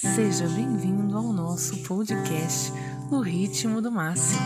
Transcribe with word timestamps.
Seja 0.00 0.46
bem-vindo 0.46 1.16
ao 1.16 1.24
nosso 1.32 1.82
podcast 1.82 2.72
No 3.10 3.20
Ritmo 3.20 3.82
do 3.82 3.90
Máximo. 3.90 4.40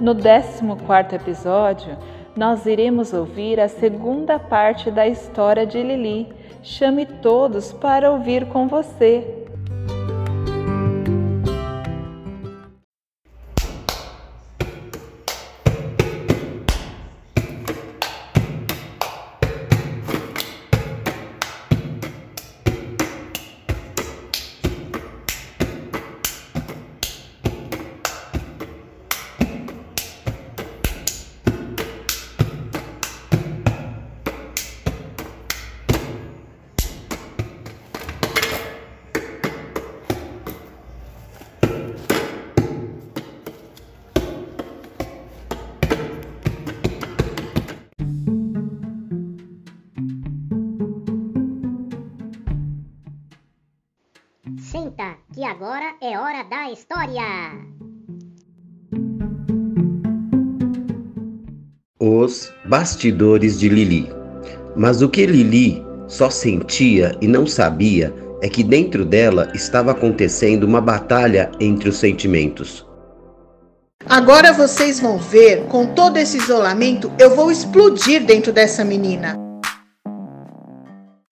No 0.00 0.14
14 0.14 1.16
episódio, 1.16 1.98
nós 2.34 2.64
iremos 2.64 3.12
ouvir 3.12 3.60
a 3.60 3.68
segunda 3.68 4.38
parte 4.38 4.90
da 4.90 5.06
história 5.06 5.66
de 5.66 5.82
Lili. 5.82 6.32
Chame 6.62 7.04
todos 7.04 7.74
para 7.74 8.10
ouvir 8.10 8.48
com 8.48 8.66
você. 8.66 9.45
Agora 55.46 55.94
é 56.02 56.18
hora 56.18 56.42
da 56.42 56.70
história! 56.72 57.22
Os 62.00 62.52
bastidores 62.64 63.58
de 63.58 63.68
Lili. 63.68 64.10
Mas 64.74 65.02
o 65.02 65.08
que 65.08 65.24
Lili 65.24 65.84
só 66.08 66.28
sentia 66.30 67.16
e 67.20 67.28
não 67.28 67.46
sabia 67.46 68.12
é 68.42 68.48
que 68.48 68.64
dentro 68.64 69.04
dela 69.04 69.50
estava 69.54 69.92
acontecendo 69.92 70.64
uma 70.64 70.80
batalha 70.80 71.50
entre 71.60 71.88
os 71.88 71.96
sentimentos. 71.96 72.84
Agora 74.04 74.52
vocês 74.52 75.00
vão 75.00 75.16
ver, 75.16 75.64
com 75.66 75.86
todo 75.86 76.16
esse 76.16 76.38
isolamento, 76.38 77.10
eu 77.18 77.34
vou 77.34 77.50
explodir 77.50 78.24
dentro 78.24 78.52
dessa 78.52 78.84
menina. 78.84 79.45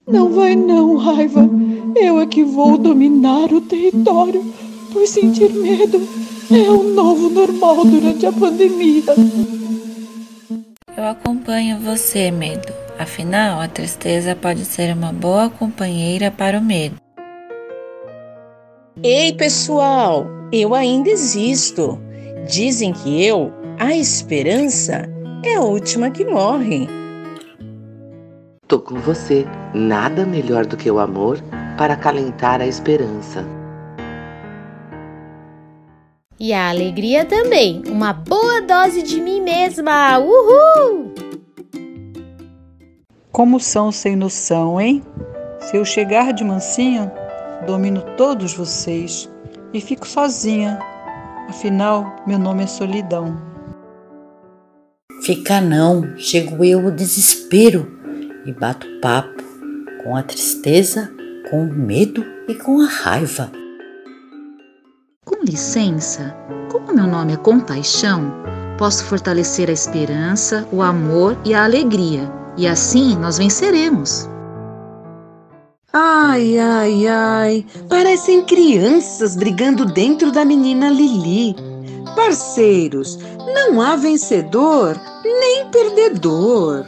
Não 0.06 0.30
vai 0.30 0.55
não, 0.55 0.97
raiva. 0.97 1.48
Eu 1.97 2.20
é 2.20 2.27
que 2.27 2.44
vou 2.44 2.77
dominar 2.77 3.52
o 3.52 3.60
território 3.60 4.44
por 4.92 5.06
sentir 5.06 5.50
medo. 5.52 6.00
É 6.50 6.70
o 6.70 6.83
novo 6.83 7.30
normal 7.30 7.84
durante 7.86 8.27
a 8.27 8.32
pandemia. 8.32 9.02
Eu 10.94 11.05
acompanho 11.05 11.80
você, 11.80 12.30
medo. 12.30 12.72
Afinal, 12.98 13.60
a 13.60 13.66
tristeza 13.66 14.36
pode 14.36 14.64
ser 14.64 14.94
uma 14.94 15.12
boa 15.12 15.48
companheira 15.48 16.30
para 16.30 16.58
o 16.58 16.62
medo. 16.62 16.97
Ei, 19.02 19.32
pessoal, 19.32 20.27
eu 20.52 20.75
ainda 20.75 21.09
existo. 21.09 21.98
Dizem 22.47 22.92
que 22.92 23.25
eu, 23.25 23.50
a 23.78 23.97
esperança, 23.97 25.09
é 25.42 25.54
a 25.54 25.62
última 25.62 26.10
que 26.10 26.25
morre. 26.25 26.86
Tô 28.74 28.80
com 28.80 28.96
você. 28.96 29.46
Nada 29.72 30.26
melhor 30.26 30.66
do 30.66 30.76
que 30.76 30.90
o 30.90 30.98
amor 30.98 31.40
para 31.78 31.94
acalentar 31.94 32.60
a 32.60 32.66
esperança. 32.66 33.46
E 36.40 36.52
a 36.52 36.70
alegria 36.70 37.24
também. 37.24 37.84
Uma 37.86 38.12
boa 38.12 38.60
dose 38.62 39.04
de 39.04 39.20
mim 39.20 39.40
mesma. 39.40 40.18
Uhul! 40.18 41.14
Como 43.30 43.60
são 43.60 43.92
sem 43.92 44.16
noção, 44.16 44.80
hein? 44.80 45.04
Se 45.60 45.76
eu 45.76 45.84
chegar 45.84 46.32
de 46.32 46.42
mansinho, 46.42 47.08
domino 47.68 48.02
todos 48.16 48.54
vocês 48.54 49.30
e 49.72 49.80
fico 49.80 50.04
sozinha. 50.04 50.80
Afinal, 51.48 52.16
meu 52.26 52.41
nome 52.41 52.64
é 52.64 52.66
solidão. 52.66 53.41
Fica 55.22 55.60
não, 55.60 56.16
chego 56.16 56.64
eu 56.64 56.84
o 56.84 56.91
desespero 56.91 58.02
e 58.44 58.53
bato 58.53 58.87
papo 59.00 59.43
com 60.03 60.16
a 60.16 60.22
tristeza, 60.22 61.10
com 61.50 61.65
o 61.65 61.72
medo 61.72 62.25
e 62.47 62.55
com 62.55 62.81
a 62.81 62.87
raiva. 62.87 63.50
Com 65.25 65.43
licença, 65.43 66.37
como 66.71 66.94
meu 66.94 67.06
nome 67.06 67.33
é 67.33 67.37
compaixão, 67.37 68.33
posso 68.78 69.04
fortalecer 69.04 69.71
a 69.71 69.72
esperança, 69.72 70.69
o 70.71 70.83
amor 70.83 71.37
e 71.44 71.54
a 71.54 71.65
alegria, 71.65 72.31
e 72.56 72.66
assim 72.66 73.16
nós 73.16 73.38
venceremos. 73.38 74.28
Ai, 75.93 76.59
ai, 76.59 77.06
ai, 77.06 77.66
parecem 77.88 78.44
crianças 78.44 79.37
brigando 79.37 79.87
dentro 79.87 80.33
da 80.33 80.44
menina 80.44 80.91
Lili. 80.91 81.54
Parceiros, 82.16 83.19
não 83.54 83.81
há 83.81 83.97
vencedor 83.97 85.00
nem 85.25 85.66
perdedor. 85.71 86.84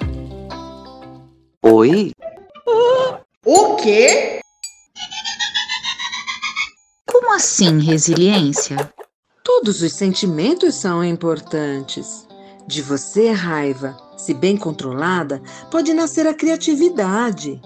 Oi? 1.69 2.13
O 3.45 3.75
quê? 3.75 4.39
Como 7.11 7.35
assim 7.35 7.81
resiliência? 7.81 8.93
Todos 9.43 9.83
os 9.83 9.93
sentimentos 9.93 10.77
são 10.77 11.03
importantes. 11.03 12.25
De 12.69 12.81
você, 12.81 13.33
raiva, 13.33 13.97
se 14.17 14.33
bem 14.33 14.57
controlada, 14.57 15.43
pode 15.69 15.93
nascer 15.93 16.29
a 16.29 16.35
criatividade. 16.35 17.61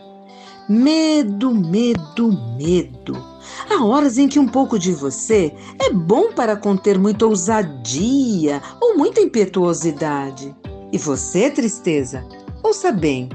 Medo, 0.66 1.54
medo, 1.54 2.32
medo. 2.56 3.22
Há 3.68 3.84
horas 3.84 4.16
em 4.16 4.28
que 4.28 4.38
um 4.38 4.48
pouco 4.48 4.78
de 4.78 4.92
você 4.92 5.54
é 5.78 5.92
bom 5.92 6.32
para 6.32 6.56
conter 6.56 6.98
muita 6.98 7.26
ousadia 7.26 8.62
ou 8.80 8.96
muita 8.96 9.20
impetuosidade. 9.20 10.56
E 10.90 10.96
você, 10.96 11.50
tristeza, 11.50 12.26
ouça 12.62 12.90
bem: 12.90 13.28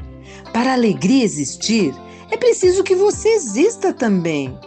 para 0.52 0.72
a 0.72 0.74
alegria 0.74 1.24
existir, 1.24 1.94
é 2.32 2.38
preciso 2.38 2.84
que 2.84 2.96
você 2.96 3.30
exista 3.30 3.94
também. 3.94 4.58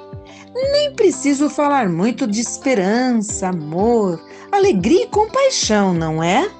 Nem 0.72 0.92
preciso 0.94 1.48
falar 1.48 1.88
muito 1.88 2.26
de 2.26 2.40
esperança, 2.40 3.48
amor, 3.48 4.20
alegria 4.50 5.04
e 5.04 5.08
compaixão, 5.08 5.94
não 5.94 6.22
é? 6.22 6.50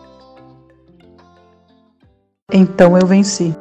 Então 2.53 2.97
eu 2.97 3.07
venci. 3.07 3.55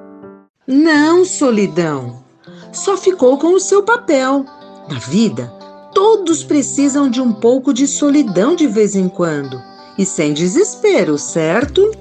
Não, 0.67 1.25
solidão. 1.25 2.23
Só 2.71 2.95
ficou 2.97 3.37
com 3.37 3.53
o 3.53 3.59
seu 3.59 3.83
papel. 3.83 4.45
Na 4.89 4.99
vida, 4.99 5.47
todos 5.93 6.43
precisam 6.43 7.09
de 7.09 7.19
um 7.19 7.33
pouco 7.33 7.73
de 7.73 7.87
solidão 7.87 8.55
de 8.55 8.67
vez 8.67 8.95
em 8.95 9.09
quando. 9.09 9.61
E 9.97 10.05
sem 10.05 10.33
desespero, 10.33 11.17
certo? 11.17 11.91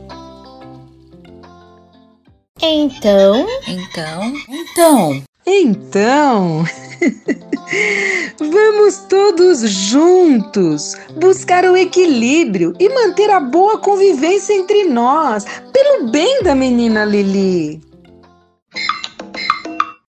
Então. 2.63 3.47
Então. 3.69 4.33
Então. 4.49 5.23
Então. 5.47 6.65
Vamos 8.39 8.99
todos 9.09 9.61
juntos 9.69 10.95
buscar 11.19 11.65
o 11.65 11.77
equilíbrio 11.77 12.73
e 12.81 12.89
manter 12.89 13.31
a 13.31 13.41
boa 13.41 13.79
convivência 13.79 14.55
entre 14.55 14.85
nós, 14.85 15.45
pelo 15.73 16.11
bem 16.11 16.43
da 16.43 16.55
menina 16.55 17.05
Lili. 17.05 17.81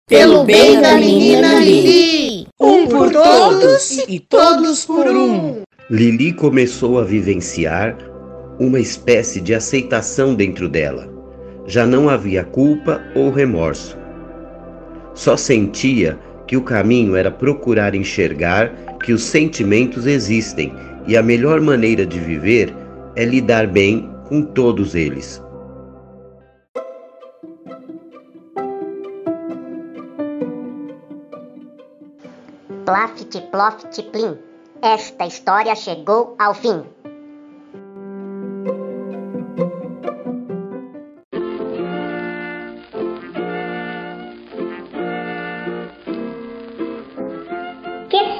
Pelo 0.07 0.45
bem 0.45 0.81
da 0.81 0.95
menina 0.95 1.55
Lili. 1.55 2.47
Um 2.61 2.87
por 2.87 3.11
todos 3.11 3.99
e 4.09 4.21
todos 4.21 4.85
por 4.85 5.09
um. 5.09 5.63
Lili 5.91 6.33
começou 6.33 6.99
a 6.99 7.05
vivenciar 7.05 7.99
uma 8.59 8.79
espécie 8.79 9.41
de 9.41 9.55
aceitação 9.55 10.35
dentro 10.35 10.69
dela. 10.69 11.16
Já 11.67 11.87
não 11.87 12.09
havia 12.09 12.45
culpa 12.45 13.01
ou 13.15 13.31
remorso. 13.31 13.99
Só 15.15 15.37
sentia 15.37 16.19
que 16.47 16.57
o 16.57 16.63
caminho 16.63 17.17
era 17.17 17.31
procurar 17.31 17.95
enxergar 17.95 18.71
que 19.03 19.13
os 19.13 19.25
sentimentos 19.25 20.07
existem 20.07 20.73
e 21.07 21.17
a 21.17 21.23
melhor 21.23 21.61
maneira 21.61 22.07
de 22.07 22.19
viver 22.19 22.73
é 23.17 23.25
lidar 23.25 23.67
bem 23.67 24.11
com 24.29 24.43
todos 24.43 24.95
eles. 24.95 25.43
Plaft, 32.85 33.41
ploft, 33.51 34.03
plim. 34.13 34.39
Esta 34.81 35.27
história 35.27 35.75
chegou 35.75 36.37
ao 36.39 36.55
fim. 36.55 36.85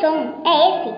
Som 0.01 0.43
é 0.45 0.81
esse? 0.81 0.95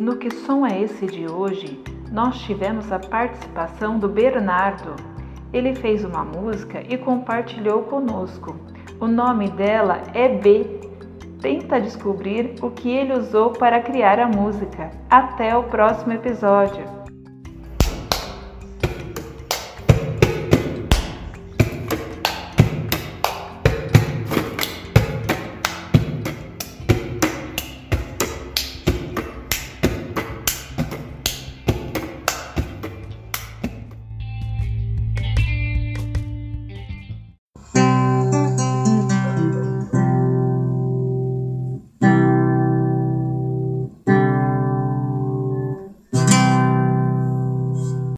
No 0.00 0.16
Que 0.16 0.30
Som 0.30 0.66
é 0.66 0.80
Esse 0.80 1.06
de 1.06 1.30
hoje, 1.30 1.78
nós 2.10 2.40
tivemos 2.40 2.90
a 2.90 2.98
participação 2.98 3.98
do 3.98 4.08
Bernardo. 4.08 4.96
Ele 5.52 5.74
fez 5.74 6.04
uma 6.04 6.24
música 6.24 6.82
e 6.88 6.96
compartilhou 6.96 7.82
conosco. 7.82 8.56
O 8.98 9.06
nome 9.06 9.50
dela 9.50 10.02
é 10.14 10.28
B. 10.28 10.80
Tenta 11.40 11.80
descobrir 11.80 12.54
o 12.62 12.70
que 12.70 12.90
ele 12.90 13.14
usou 13.14 13.50
para 13.50 13.80
criar 13.80 14.18
a 14.18 14.28
música. 14.28 14.90
Até 15.08 15.56
o 15.56 15.64
próximo 15.64 16.12
episódio! 16.12 16.99